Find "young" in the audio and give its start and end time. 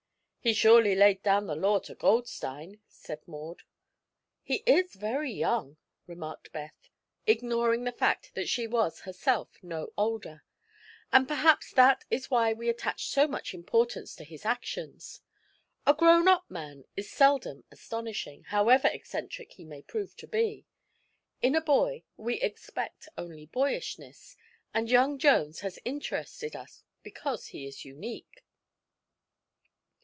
5.31-5.77, 24.89-25.19